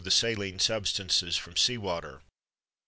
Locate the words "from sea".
1.37-1.77